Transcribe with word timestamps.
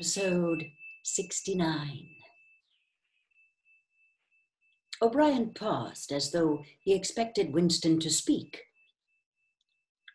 Episode 0.00 0.64
69. 1.02 2.08
O'Brien 5.02 5.52
paused 5.52 6.10
as 6.10 6.32
though 6.32 6.64
he 6.80 6.94
expected 6.94 7.52
Winston 7.52 8.00
to 8.00 8.08
speak. 8.08 8.62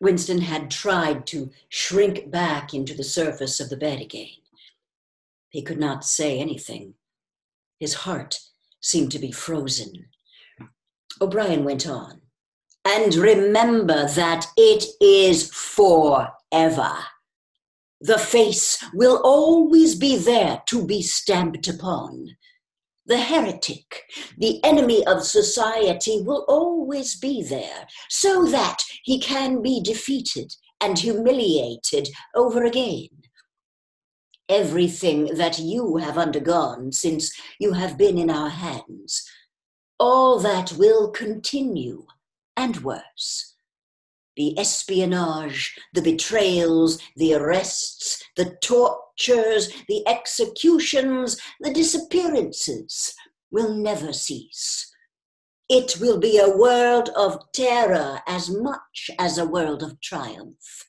Winston 0.00 0.40
had 0.40 0.72
tried 0.72 1.24
to 1.28 1.52
shrink 1.68 2.32
back 2.32 2.74
into 2.74 2.94
the 2.94 3.04
surface 3.04 3.60
of 3.60 3.70
the 3.70 3.76
bed 3.76 4.00
again. 4.00 4.42
He 5.50 5.62
could 5.62 5.78
not 5.78 6.04
say 6.04 6.40
anything. 6.40 6.94
His 7.78 7.94
heart 7.94 8.40
seemed 8.80 9.12
to 9.12 9.20
be 9.20 9.30
frozen. 9.30 10.06
O'Brien 11.20 11.62
went 11.62 11.86
on. 11.86 12.22
And 12.84 13.14
remember 13.14 14.08
that 14.08 14.46
it 14.56 14.84
is 15.00 15.48
forever. 15.48 16.96
The 18.00 18.18
face 18.18 18.82
will 18.92 19.20
always 19.24 19.94
be 19.94 20.16
there 20.16 20.62
to 20.66 20.86
be 20.86 21.00
stamped 21.02 21.66
upon. 21.66 22.36
The 23.06 23.18
heretic, 23.18 24.02
the 24.36 24.62
enemy 24.64 25.06
of 25.06 25.22
society, 25.22 26.20
will 26.20 26.44
always 26.46 27.18
be 27.18 27.42
there 27.42 27.86
so 28.10 28.44
that 28.46 28.82
he 29.04 29.18
can 29.18 29.62
be 29.62 29.80
defeated 29.80 30.54
and 30.80 30.98
humiliated 30.98 32.08
over 32.34 32.64
again. 32.64 33.08
Everything 34.48 35.34
that 35.36 35.58
you 35.58 35.96
have 35.96 36.18
undergone 36.18 36.92
since 36.92 37.32
you 37.58 37.72
have 37.72 37.96
been 37.96 38.18
in 38.18 38.28
our 38.28 38.50
hands, 38.50 39.28
all 39.98 40.38
that 40.40 40.72
will 40.72 41.10
continue 41.10 42.06
and 42.56 42.82
worse 42.82 43.55
the 44.36 44.58
espionage, 44.58 45.74
the 45.94 46.02
betrayals, 46.02 46.98
the 47.16 47.34
arrests, 47.34 48.22
the 48.36 48.56
tortures, 48.62 49.72
the 49.88 50.06
executions, 50.06 51.38
the 51.60 51.72
disappearances 51.72 53.14
will 53.50 53.74
never 53.74 54.12
cease. 54.12 54.92
It 55.68 55.98
will 56.00 56.18
be 56.18 56.38
a 56.38 56.56
world 56.56 57.10
of 57.16 57.40
terror 57.52 58.20
as 58.26 58.50
much 58.50 59.10
as 59.18 59.38
a 59.38 59.46
world 59.46 59.82
of 59.82 60.00
triumph. 60.00 60.86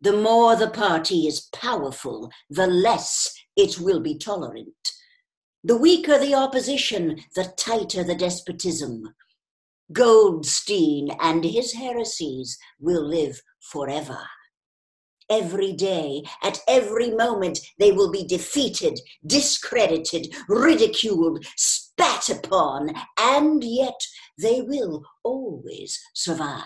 The 0.00 0.14
more 0.14 0.56
the 0.56 0.70
party 0.70 1.26
is 1.26 1.48
powerful, 1.52 2.30
the 2.48 2.66
less 2.66 3.34
it 3.56 3.78
will 3.78 4.00
be 4.00 4.16
tolerant. 4.16 4.74
The 5.62 5.76
weaker 5.76 6.18
the 6.18 6.34
opposition, 6.34 7.20
the 7.36 7.52
tighter 7.58 8.02
the 8.02 8.14
despotism. 8.14 9.14
Goldstein 9.92 11.10
and 11.20 11.44
his 11.44 11.72
heresies 11.72 12.58
will 12.78 13.04
live 13.04 13.40
forever. 13.60 14.20
Every 15.28 15.72
day, 15.72 16.24
at 16.42 16.60
every 16.66 17.12
moment, 17.12 17.60
they 17.78 17.92
will 17.92 18.10
be 18.10 18.24
defeated, 18.24 18.98
discredited, 19.26 20.34
ridiculed, 20.48 21.44
spat 21.56 22.28
upon, 22.28 22.90
and 23.18 23.62
yet 23.62 24.00
they 24.38 24.60
will 24.60 25.04
always 25.22 26.00
survive. 26.14 26.64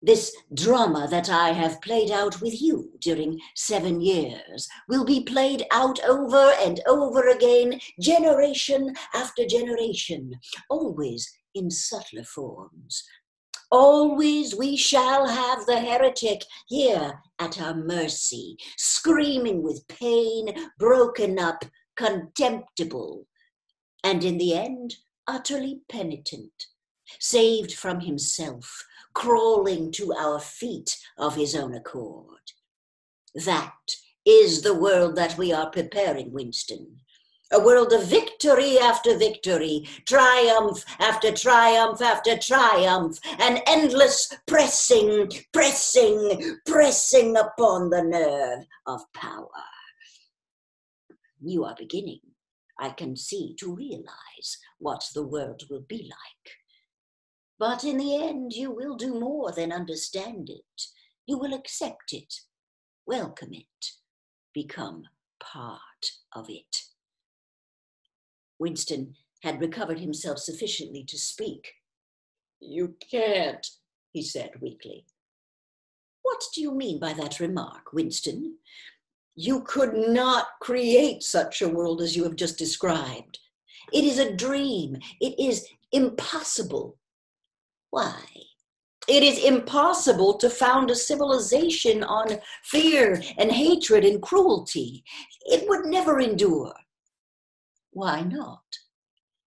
This 0.00 0.36
drama 0.54 1.08
that 1.10 1.28
I 1.28 1.50
have 1.52 1.82
played 1.82 2.10
out 2.12 2.40
with 2.40 2.62
you 2.62 2.92
during 3.00 3.40
seven 3.56 4.00
years 4.00 4.68
will 4.88 5.04
be 5.04 5.24
played 5.24 5.64
out 5.72 5.98
over 6.04 6.52
and 6.62 6.80
over 6.86 7.28
again, 7.30 7.80
generation 8.00 8.94
after 9.12 9.44
generation, 9.44 10.32
always 10.70 11.28
in 11.58 11.70
subtler 11.70 12.24
forms. 12.24 13.04
Always 13.70 14.54
we 14.54 14.76
shall 14.76 15.26
have 15.26 15.66
the 15.66 15.78
heretic 15.78 16.42
here 16.68 17.20
at 17.38 17.60
our 17.60 17.74
mercy, 17.74 18.56
screaming 18.78 19.62
with 19.62 19.86
pain, 19.88 20.54
broken 20.78 21.38
up, 21.38 21.64
contemptible, 21.96 23.26
and 24.02 24.24
in 24.24 24.38
the 24.38 24.54
end, 24.54 24.96
utterly 25.26 25.82
penitent, 25.90 26.66
saved 27.18 27.74
from 27.74 28.00
himself, 28.00 28.86
crawling 29.12 29.92
to 29.92 30.14
our 30.14 30.40
feet 30.40 30.96
of 31.18 31.34
his 31.34 31.54
own 31.54 31.74
accord. 31.74 32.52
That 33.34 33.74
is 34.24 34.62
the 34.62 34.74
world 34.74 35.16
that 35.16 35.36
we 35.36 35.52
are 35.52 35.70
preparing, 35.70 36.32
Winston 36.32 37.00
a 37.52 37.60
world 37.60 37.92
of 37.92 38.06
victory 38.06 38.78
after 38.78 39.16
victory, 39.16 39.86
triumph 40.06 40.84
after 40.98 41.32
triumph 41.32 42.02
after 42.02 42.36
triumph, 42.36 43.18
an 43.40 43.60
endless 43.66 44.32
pressing, 44.46 45.30
pressing, 45.52 46.58
pressing 46.66 47.36
upon 47.36 47.90
the 47.90 48.02
nerve 48.02 48.64
of 48.86 49.00
power. 49.14 49.48
You 51.40 51.64
are 51.64 51.74
beginning, 51.78 52.20
I 52.78 52.90
can 52.90 53.16
see, 53.16 53.54
to 53.60 53.74
realize 53.74 54.58
what 54.78 55.04
the 55.14 55.26
world 55.26 55.62
will 55.70 55.84
be 55.88 56.10
like. 56.10 56.54
But 57.58 57.82
in 57.82 57.96
the 57.96 58.16
end, 58.16 58.52
you 58.52 58.70
will 58.70 58.96
do 58.96 59.18
more 59.18 59.52
than 59.52 59.72
understand 59.72 60.50
it. 60.50 60.82
You 61.26 61.38
will 61.38 61.54
accept 61.54 62.12
it, 62.12 62.32
welcome 63.06 63.52
it, 63.52 63.92
become 64.54 65.04
part 65.40 66.12
of 66.34 66.48
it. 66.50 66.87
Winston 68.58 69.14
had 69.42 69.60
recovered 69.60 70.00
himself 70.00 70.38
sufficiently 70.38 71.04
to 71.04 71.18
speak. 71.18 71.74
You 72.60 72.96
can't, 73.10 73.66
he 74.12 74.22
said 74.22 74.50
weakly. 74.60 75.04
What 76.22 76.42
do 76.54 76.60
you 76.60 76.74
mean 76.74 76.98
by 76.98 77.12
that 77.14 77.40
remark, 77.40 77.92
Winston? 77.92 78.56
You 79.34 79.62
could 79.62 79.94
not 79.94 80.46
create 80.60 81.22
such 81.22 81.62
a 81.62 81.68
world 81.68 82.02
as 82.02 82.16
you 82.16 82.24
have 82.24 82.36
just 82.36 82.58
described. 82.58 83.38
It 83.92 84.04
is 84.04 84.18
a 84.18 84.34
dream. 84.34 84.98
It 85.20 85.38
is 85.38 85.66
impossible. 85.92 86.98
Why? 87.90 88.20
It 89.08 89.22
is 89.22 89.42
impossible 89.42 90.34
to 90.34 90.50
found 90.50 90.90
a 90.90 90.94
civilization 90.94 92.04
on 92.04 92.40
fear 92.64 93.22
and 93.38 93.50
hatred 93.50 94.04
and 94.04 94.20
cruelty. 94.20 95.02
It 95.46 95.66
would 95.66 95.86
never 95.86 96.20
endure. 96.20 96.74
Why 97.98 98.20
not? 98.20 98.78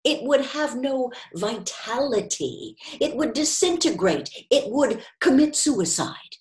It 0.02 0.24
would 0.24 0.44
have 0.44 0.74
no 0.74 1.12
vitality. 1.36 2.76
It 3.00 3.14
would 3.14 3.32
disintegrate. 3.32 4.28
It 4.50 4.72
would 4.72 5.04
commit 5.20 5.54
suicide. 5.54 6.34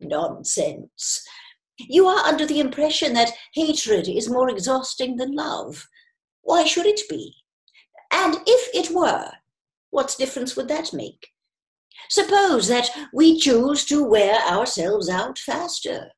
Nonsense. 0.00 1.24
You 1.78 2.08
are 2.08 2.26
under 2.26 2.46
the 2.46 2.58
impression 2.58 3.12
that 3.14 3.30
hatred 3.54 4.08
is 4.08 4.28
more 4.28 4.50
exhausting 4.50 5.18
than 5.18 5.36
love. 5.36 5.86
Why 6.42 6.64
should 6.64 6.86
it 6.86 7.02
be? 7.08 7.32
And 8.12 8.38
if 8.44 8.74
it 8.74 8.92
were, 8.92 9.30
what 9.90 10.16
difference 10.18 10.56
would 10.56 10.66
that 10.66 10.92
make? 10.92 11.28
Suppose 12.10 12.66
that 12.66 12.90
we 13.12 13.38
choose 13.38 13.84
to 13.84 14.02
wear 14.02 14.40
ourselves 14.50 15.08
out 15.08 15.38
faster. 15.38 16.10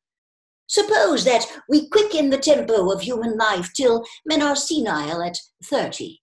Suppose 0.69 1.25
that 1.25 1.47
we 1.69 1.89
quicken 1.89 2.29
the 2.29 2.39
tempo 2.39 2.93
of 2.93 3.01
human 3.01 3.39
life 3.39 3.73
till 3.73 4.05
men 4.27 4.43
are 4.43 4.55
senile 4.55 5.23
at 5.23 5.39
30. 5.65 6.21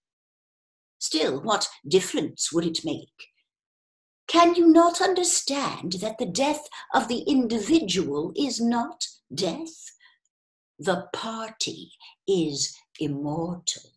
Still, 1.00 1.42
what 1.42 1.68
difference 1.88 2.54
would 2.54 2.66
it 2.66 2.86
make? 2.86 3.30
Can 4.28 4.54
you 4.54 4.68
not 4.68 5.02
understand 5.02 5.94
that 5.94 6.20
the 6.20 6.28
death 6.28 6.68
of 6.94 7.08
the 7.08 7.20
individual 7.22 8.34
is 8.36 8.62
not 8.62 9.06
death? 9.34 9.92
The 10.78 11.08
party 11.12 11.94
is 12.28 12.76
immortal. 13.00 13.92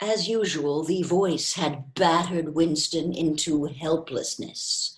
As 0.00 0.28
usual, 0.28 0.84
the 0.84 1.02
voice 1.02 1.54
had 1.54 1.92
battered 1.94 2.54
Winston 2.54 3.12
into 3.12 3.64
helplessness. 3.64 4.96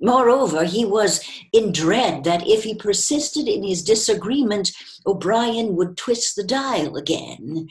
Moreover, 0.00 0.64
he 0.64 0.84
was 0.84 1.20
in 1.52 1.72
dread 1.72 2.24
that 2.24 2.46
if 2.46 2.64
he 2.64 2.74
persisted 2.74 3.46
in 3.46 3.62
his 3.62 3.82
disagreement, 3.82 4.72
O'Brien 5.06 5.76
would 5.76 5.96
twist 5.96 6.36
the 6.36 6.44
dial 6.44 6.96
again. 6.96 7.68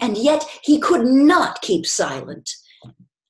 And 0.00 0.16
yet 0.18 0.44
he 0.62 0.78
could 0.78 1.06
not 1.06 1.62
keep 1.62 1.86
silent. 1.86 2.50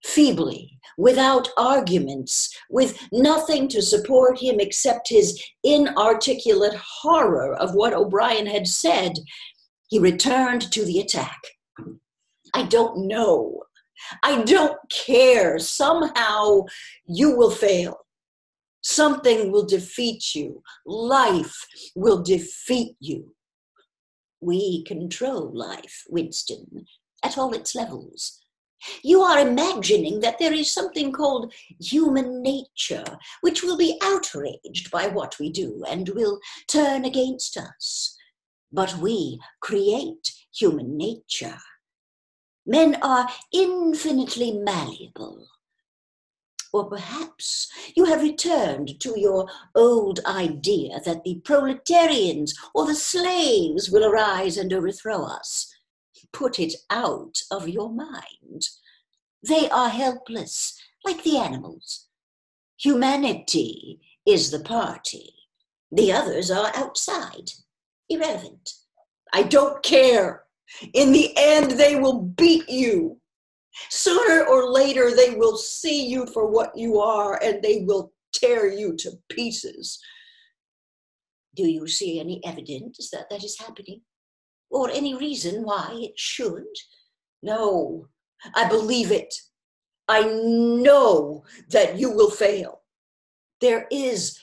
Feebly, 0.05 0.79
without 0.97 1.49
arguments, 1.57 2.55
with 2.71 2.99
nothing 3.13 3.69
to 3.69 3.81
support 3.81 4.41
him 4.41 4.59
except 4.59 5.09
his 5.09 5.41
inarticulate 5.63 6.75
horror 6.75 7.55
of 7.55 7.75
what 7.75 7.95
O'Brien 7.95 8.47
had 8.47 8.67
said, 8.67 9.13
he 9.89 9.99
returned 9.99 10.73
to 10.73 10.85
the 10.85 10.99
attack. 10.99 11.39
I 12.53 12.65
don't 12.65 13.07
know. 13.07 13.63
I 14.23 14.43
don't 14.43 14.79
care. 14.91 15.59
Somehow 15.59 16.65
you 17.07 17.37
will 17.37 17.51
fail. 17.51 17.99
Something 18.83 19.51
will 19.51 19.67
defeat 19.67 20.35
you. 20.35 20.63
Life 20.87 21.67
will 21.95 22.23
defeat 22.23 22.97
you. 23.01 23.35
We 24.41 24.85
control 24.85 25.51
life, 25.53 26.05
Winston, 26.09 26.87
at 27.25 27.37
all 27.37 27.53
its 27.55 27.75
levels. 27.75 28.41
You 29.03 29.23
are 29.23 29.41
imagining 29.41 30.21
that 30.21 30.39
there 30.39 30.53
is 30.53 30.73
something 30.73 31.13
called 31.13 31.53
human 31.81 32.43
nature, 32.43 33.05
which 33.41 33.63
will 33.63 33.77
be 33.77 33.99
outraged 34.03 34.91
by 34.93 35.09
what 35.09 35.37
we 35.41 35.51
do 35.51 35.83
and 35.89 36.09
will 36.11 36.39
turn 36.69 37.05
against 37.05 37.57
us. 37.57 38.17
But 38.71 38.97
we 38.99 39.41
create 39.61 40.33
human 40.55 40.97
nature. 40.97 41.59
Men 42.67 42.99
are 43.03 43.29
infinitely 43.53 44.53
malleable. 44.53 45.49
Or 46.73 46.89
perhaps 46.89 47.71
you 47.97 48.05
have 48.05 48.23
returned 48.23 49.01
to 49.01 49.19
your 49.19 49.49
old 49.75 50.21
idea 50.27 51.01
that 51.05 51.25
the 51.25 51.41
proletarians 51.45 52.55
or 52.75 52.87
the 52.87 52.95
slaves 52.95 53.91
will 53.91 54.05
arise 54.05 54.57
and 54.57 54.73
overthrow 54.73 55.25
us. 55.25 55.75
Put 56.33 56.59
it 56.59 56.75
out 56.91 57.41
of 57.51 57.69
your 57.69 57.91
mind. 57.91 58.69
They 59.47 59.69
are 59.71 59.89
helpless, 59.89 60.79
like 61.05 61.23
the 61.23 61.39
animals. 61.39 62.07
Humanity 62.79 64.01
is 64.27 64.51
the 64.51 64.61
party. 64.61 65.33
The 65.91 66.13
others 66.13 66.51
are 66.51 66.71
outside, 66.75 67.51
irrelevant. 68.09 68.71
I 69.33 69.43
don't 69.43 69.83
care. 69.83 70.45
In 70.93 71.13
the 71.13 71.33
end, 71.37 71.73
they 71.73 71.97
will 71.97 72.21
beat 72.21 72.69
you. 72.69 73.18
Sooner 73.91 74.45
or 74.45 74.71
later, 74.71 75.15
they 75.15 75.35
will 75.35 75.57
see 75.57 76.07
you 76.07 76.27
for 76.27 76.47
what 76.47 76.77
you 76.77 77.01
are 77.01 77.43
and 77.43 77.63
they 77.63 77.83
will 77.87 78.13
tear 78.33 78.71
you 78.71 78.97
to 78.97 79.13
pieces. 79.31 79.99
Do 81.57 81.69
you 81.69 81.87
see 81.87 82.21
any 82.21 82.41
evidence 82.45 83.11
that 83.11 83.31
that 83.31 83.45
is 83.45 83.59
happening? 83.59 84.03
Or 84.71 84.91
any 84.91 85.15
reason 85.15 85.65
why 85.65 85.91
it 85.95 86.19
should? 86.19 86.67
No, 87.43 88.09
I 88.55 88.69
believe 88.69 89.11
it. 89.11 89.35
I 90.09 90.23
know 90.23 91.45
that 91.71 91.99
you 91.99 92.11
will 92.11 92.31
fail. 92.31 92.83
There 93.61 93.87
is 93.91 94.39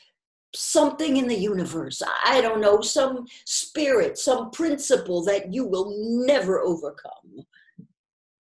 something 0.54 1.18
in 1.18 1.28
the 1.28 1.38
universe, 1.38 2.02
I 2.24 2.42
don't 2.42 2.62
know, 2.62 2.82
some 2.82 3.26
spirit, 3.46 4.18
some 4.18 4.52
principle 4.52 5.24
that 5.26 5.54
you 5.54 5.66
will 5.66 5.94
never 6.26 6.62
overcome. 6.62 7.46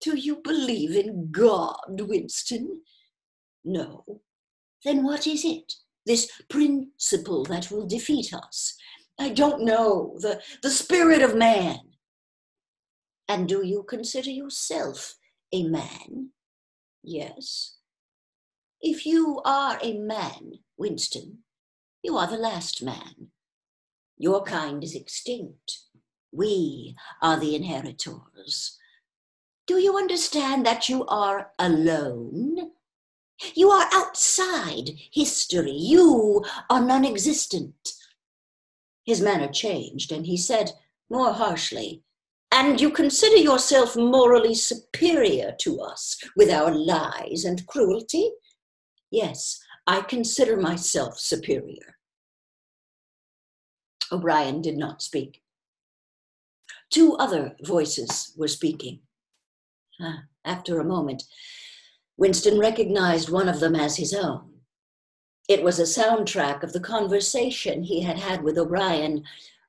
Do 0.05 0.15
you 0.15 0.35
believe 0.35 0.95
in 0.95 1.31
God, 1.31 1.99
Winston? 1.99 2.81
No. 3.63 4.21
Then 4.83 5.03
what 5.03 5.25
is 5.25 5.43
it? 5.43 5.73
This 6.05 6.29
principle 6.47 7.43
that 7.45 7.71
will 7.71 7.87
defeat 7.87 8.31
us? 8.31 8.77
I 9.19 9.29
don't 9.29 9.65
know. 9.65 10.15
The, 10.19 10.39
the 10.61 10.69
spirit 10.69 11.23
of 11.23 11.35
man. 11.35 11.79
And 13.27 13.49
do 13.49 13.65
you 13.65 13.81
consider 13.81 14.29
yourself 14.29 15.15
a 15.51 15.63
man? 15.63 16.29
Yes. 17.01 17.77
If 18.81 19.07
you 19.07 19.41
are 19.43 19.79
a 19.81 19.97
man, 19.97 20.59
Winston, 20.77 21.39
you 22.03 22.15
are 22.15 22.27
the 22.27 22.37
last 22.37 22.83
man. 22.83 23.31
Your 24.19 24.43
kind 24.43 24.83
is 24.83 24.93
extinct. 24.93 25.79
We 26.31 26.95
are 27.23 27.39
the 27.39 27.55
inheritors. 27.55 28.77
Do 29.67 29.79
you 29.79 29.97
understand 29.97 30.65
that 30.65 30.89
you 30.89 31.05
are 31.07 31.51
alone? 31.57 32.71
You 33.53 33.69
are 33.71 33.89
outside 33.91 34.91
history. 35.11 35.71
You 35.71 36.43
are 36.69 36.81
non 36.81 37.03
existent. 37.03 37.93
His 39.05 39.21
manner 39.21 39.47
changed, 39.51 40.11
and 40.11 40.25
he 40.25 40.37
said 40.37 40.71
more 41.09 41.33
harshly, 41.33 42.03
And 42.51 42.79
you 42.79 42.89
consider 42.89 43.37
yourself 43.37 43.95
morally 43.95 44.55
superior 44.55 45.55
to 45.59 45.81
us 45.81 46.17
with 46.35 46.49
our 46.49 46.73
lies 46.73 47.43
and 47.43 47.65
cruelty? 47.67 48.31
Yes, 49.11 49.59
I 49.87 50.01
consider 50.01 50.57
myself 50.57 51.19
superior. 51.19 51.97
O'Brien 54.11 54.61
did 54.61 54.77
not 54.77 55.01
speak. 55.01 55.41
Two 56.91 57.15
other 57.15 57.55
voices 57.63 58.33
were 58.37 58.47
speaking. 58.47 58.99
Ah, 60.01 60.23
after 60.43 60.79
a 60.79 60.85
moment, 60.85 61.23
Winston 62.17 62.59
recognized 62.59 63.29
one 63.29 63.49
of 63.49 63.59
them 63.59 63.75
as 63.75 63.97
his 63.97 64.13
own. 64.13 64.61
It 65.47 65.63
was 65.63 65.79
a 65.79 65.83
soundtrack 65.83 66.63
of 66.63 66.73
the 66.73 66.79
conversation 66.79 67.83
he 67.83 68.01
had 68.01 68.17
had 68.17 68.43
with 68.43 68.57
O'Brien 68.57 69.23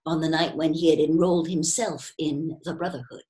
on 0.06 0.20
the 0.20 0.28
night 0.28 0.56
when 0.56 0.72
he 0.72 0.90
had 0.90 0.98
enrolled 0.98 1.48
himself 1.48 2.12
in 2.18 2.58
the 2.64 2.74
Brotherhood. 2.74 3.24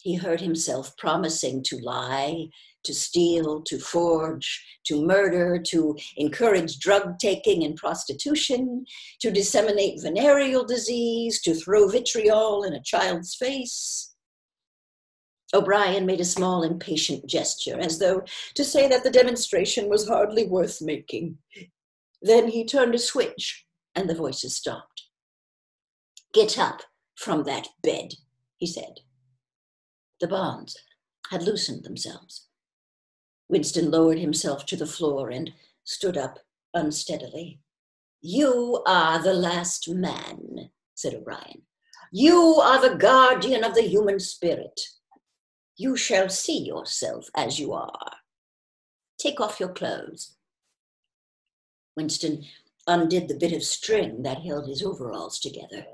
He 0.00 0.14
heard 0.14 0.40
himself 0.40 0.96
promising 0.96 1.64
to 1.64 1.78
lie, 1.78 2.48
to 2.84 2.94
steal, 2.94 3.62
to 3.62 3.78
forge, 3.78 4.64
to 4.86 5.04
murder, 5.04 5.60
to 5.68 5.96
encourage 6.16 6.78
drug 6.78 7.18
taking 7.18 7.64
and 7.64 7.76
prostitution, 7.76 8.84
to 9.20 9.30
disseminate 9.30 10.00
venereal 10.00 10.64
disease, 10.64 11.42
to 11.42 11.54
throw 11.54 11.88
vitriol 11.88 12.62
in 12.62 12.74
a 12.74 12.82
child's 12.82 13.34
face. 13.34 14.14
O'Brien 15.54 16.04
made 16.04 16.20
a 16.20 16.26
small 16.26 16.62
impatient 16.62 17.26
gesture, 17.26 17.78
as 17.78 17.98
though 17.98 18.22
to 18.54 18.64
say 18.64 18.86
that 18.88 19.02
the 19.02 19.10
demonstration 19.10 19.88
was 19.88 20.06
hardly 20.06 20.46
worth 20.46 20.82
making. 20.82 21.38
Then 22.20 22.48
he 22.48 22.64
turned 22.64 22.94
a 22.94 22.98
switch, 22.98 23.64
and 23.94 24.08
the 24.08 24.14
voices 24.14 24.54
stopped. 24.54 25.04
Get 26.34 26.58
up 26.58 26.82
from 27.16 27.44
that 27.44 27.68
bed, 27.82 28.14
he 28.58 28.66
said. 28.66 29.00
The 30.20 30.28
bonds 30.28 30.76
had 31.30 31.42
loosened 31.42 31.84
themselves. 31.84 32.48
Winston 33.48 33.90
lowered 33.90 34.18
himself 34.18 34.66
to 34.66 34.76
the 34.76 34.86
floor 34.86 35.30
and 35.30 35.52
stood 35.84 36.18
up 36.18 36.38
unsteadily. 36.74 37.60
You 38.20 38.82
are 38.86 39.22
the 39.22 39.32
last 39.32 39.88
man, 39.88 40.70
said 40.94 41.14
O'Brien. 41.14 41.62
You 42.12 42.56
are 42.62 42.80
the 42.80 42.96
guardian 42.96 43.64
of 43.64 43.74
the 43.74 43.82
human 43.82 44.20
spirit. 44.20 44.80
You 45.78 45.96
shall 45.96 46.28
see 46.28 46.58
yourself 46.58 47.30
as 47.36 47.60
you 47.60 47.72
are. 47.72 48.16
Take 49.16 49.40
off 49.40 49.60
your 49.60 49.68
clothes. 49.68 50.34
Winston 51.96 52.44
undid 52.88 53.28
the 53.28 53.36
bit 53.36 53.52
of 53.52 53.62
string 53.62 54.24
that 54.24 54.42
held 54.42 54.66
his 54.66 54.82
overalls 54.82 55.38
together. 55.38 55.86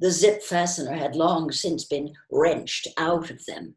The 0.00 0.10
zip 0.10 0.42
fastener 0.42 0.94
had 0.94 1.14
long 1.14 1.52
since 1.52 1.84
been 1.84 2.14
wrenched 2.28 2.88
out 2.98 3.30
of 3.30 3.46
them. 3.46 3.76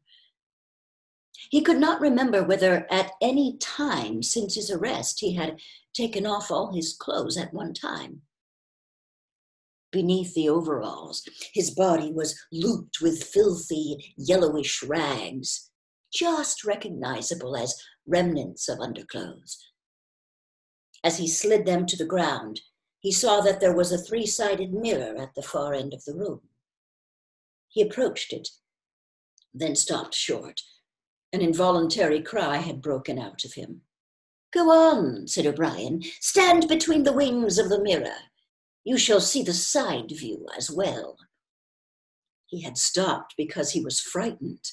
He 1.51 1.61
could 1.61 1.77
not 1.77 2.01
remember 2.01 2.43
whether 2.43 2.91
at 2.91 3.11
any 3.21 3.57
time 3.57 4.23
since 4.23 4.55
his 4.55 4.71
arrest 4.71 5.19
he 5.19 5.35
had 5.35 5.59
taken 5.93 6.25
off 6.25 6.49
all 6.49 6.73
his 6.73 6.93
clothes 6.93 7.37
at 7.37 7.53
one 7.53 7.75
time 7.75 8.24
beneath 9.95 10.33
the 10.33 10.49
overalls. 10.49 11.23
His 11.53 11.71
body 11.71 12.11
was 12.11 12.37
looped 12.51 12.97
with 13.01 13.23
filthy, 13.23 14.13
yellowish 14.17 14.83
rags, 14.83 15.71
just 16.13 16.65
recognizable 16.65 17.55
as 17.55 17.81
remnants 18.05 18.67
of 18.67 18.81
underclothes. 18.81 19.57
As 21.01 21.17
he 21.17 21.29
slid 21.29 21.65
them 21.65 21.85
to 21.85 21.95
the 21.95 22.11
ground, 22.13 22.59
he 22.99 23.11
saw 23.13 23.39
that 23.39 23.61
there 23.61 23.73
was 23.73 23.93
a 23.93 23.97
three 23.97 24.25
sided 24.25 24.73
mirror 24.73 25.15
at 25.17 25.33
the 25.33 25.41
far 25.41 25.73
end 25.73 25.93
of 25.93 26.03
the 26.03 26.13
room. 26.13 26.41
He 27.69 27.81
approached 27.81 28.33
it, 28.33 28.49
then 29.53 29.75
stopped 29.77 30.13
short. 30.13 30.59
An 31.31 31.39
involuntary 31.39 32.21
cry 32.21 32.57
had 32.57 32.81
broken 32.81 33.17
out 33.17 33.45
of 33.45 33.53
him. 33.53 33.81
Go 34.51 34.69
on, 34.69 35.27
said 35.27 35.45
O'Brien. 35.45 36.01
Stand 36.19 36.67
between 36.67 37.03
the 37.03 37.13
wings 37.13 37.57
of 37.57 37.69
the 37.69 37.81
mirror. 37.81 38.17
You 38.86 39.00
shall 39.00 39.20
see 39.20 39.42
the 39.42 39.54
side 39.54 40.12
view 40.12 40.46
as 40.56 40.70
well. 40.70 41.18
He 42.46 42.62
had 42.62 42.77
stopped 42.77 43.34
because 43.36 43.72
he 43.72 43.82
was 43.82 44.00
frightened. 44.00 44.72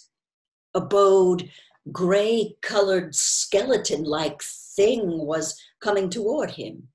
A 0.74 0.82
bowed, 0.82 1.50
gray 1.90 2.56
colored, 2.60 3.14
skeleton 3.14 4.04
like 4.04 4.42
thing 4.42 5.26
was 5.26 5.58
coming 5.80 6.10
toward 6.10 6.52
him. 6.52 6.88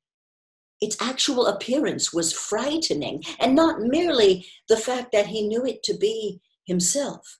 Its 0.79 0.95
actual 1.01 1.47
appearance 1.47 2.13
was 2.13 2.33
frightening, 2.33 3.23
and 3.39 3.55
not 3.55 3.81
merely 3.81 4.45
the 4.69 4.77
fact 4.77 5.11
that 5.11 5.25
he 5.25 5.47
knew 5.47 5.65
it 5.65 5.81
to 5.83 5.97
be 5.97 6.39
himself. 6.65 7.39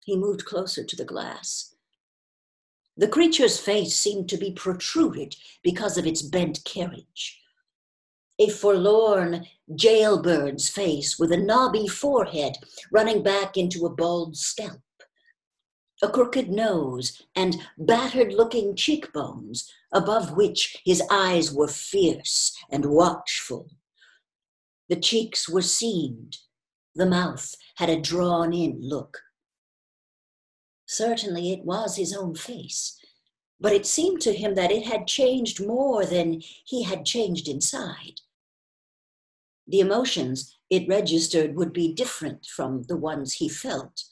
He 0.00 0.16
moved 0.16 0.46
closer 0.46 0.84
to 0.84 0.96
the 0.96 1.04
glass. 1.04 1.74
The 2.96 3.08
creature's 3.08 3.60
face 3.60 3.94
seemed 3.94 4.30
to 4.30 4.38
be 4.38 4.52
protruded 4.52 5.36
because 5.62 5.98
of 5.98 6.06
its 6.06 6.22
bent 6.22 6.64
carriage 6.64 7.41
a 8.38 8.48
forlorn 8.48 9.46
jailbird's 9.74 10.68
face 10.68 11.18
with 11.18 11.32
a 11.32 11.36
knobby 11.36 11.86
forehead 11.86 12.56
running 12.90 13.22
back 13.22 13.56
into 13.56 13.86
a 13.86 13.90
bald 13.90 14.36
scalp, 14.36 14.80
a 16.02 16.08
crooked 16.08 16.50
nose, 16.50 17.22
and 17.36 17.56
battered 17.78 18.32
looking 18.32 18.74
cheekbones, 18.74 19.70
above 19.92 20.32
which 20.36 20.76
his 20.84 21.02
eyes 21.10 21.52
were 21.52 21.68
fierce 21.68 22.56
and 22.70 22.86
watchful. 22.86 23.68
The 24.88 24.96
cheeks 24.96 25.48
were 25.48 25.62
seamed, 25.62 26.38
the 26.94 27.06
mouth 27.06 27.54
had 27.76 27.88
a 27.88 28.00
drawn 28.00 28.52
in 28.52 28.78
look. 28.80 29.20
Certainly 30.86 31.52
it 31.52 31.64
was 31.64 31.96
his 31.96 32.14
own 32.14 32.34
face, 32.34 32.98
but 33.62 33.72
it 33.72 33.86
seemed 33.86 34.20
to 34.20 34.34
him 34.34 34.56
that 34.56 34.72
it 34.72 34.84
had 34.84 35.06
changed 35.06 35.64
more 35.64 36.04
than 36.04 36.42
he 36.64 36.82
had 36.82 37.06
changed 37.06 37.48
inside. 37.48 38.20
The 39.68 39.78
emotions 39.78 40.58
it 40.68 40.88
registered 40.88 41.54
would 41.54 41.72
be 41.72 41.94
different 41.94 42.44
from 42.44 42.82
the 42.82 42.96
ones 42.96 43.34
he 43.34 43.48
felt. 43.48 44.02